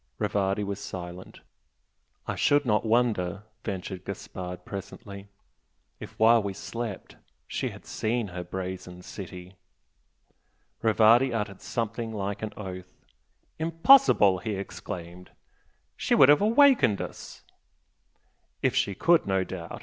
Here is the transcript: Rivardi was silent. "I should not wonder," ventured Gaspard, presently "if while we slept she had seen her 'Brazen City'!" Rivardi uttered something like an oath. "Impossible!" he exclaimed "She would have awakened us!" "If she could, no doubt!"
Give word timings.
Rivardi 0.17 0.63
was 0.63 0.79
silent. 0.79 1.41
"I 2.25 2.33
should 2.33 2.65
not 2.65 2.83
wonder," 2.83 3.43
ventured 3.63 4.03
Gaspard, 4.03 4.65
presently 4.65 5.27
"if 5.99 6.17
while 6.17 6.41
we 6.41 6.53
slept 6.55 7.17
she 7.47 7.69
had 7.69 7.85
seen 7.85 8.29
her 8.29 8.43
'Brazen 8.43 9.03
City'!" 9.03 9.57
Rivardi 10.81 11.31
uttered 11.31 11.61
something 11.61 12.11
like 12.11 12.41
an 12.41 12.51
oath. 12.57 12.89
"Impossible!" 13.59 14.39
he 14.39 14.55
exclaimed 14.55 15.29
"She 15.95 16.15
would 16.15 16.29
have 16.29 16.41
awakened 16.41 16.99
us!" 16.99 17.43
"If 18.63 18.73
she 18.75 18.95
could, 18.95 19.27
no 19.27 19.43
doubt!" 19.43 19.79